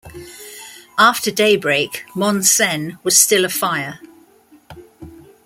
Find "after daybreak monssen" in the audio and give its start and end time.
0.97-2.97